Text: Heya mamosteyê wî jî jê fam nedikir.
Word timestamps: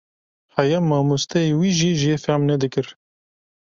Heya 0.55 0.79
mamosteyê 0.89 1.51
wî 1.59 1.69
jî 1.79 1.91
jê 2.01 2.15
fam 2.23 2.41
nedikir. 2.49 2.87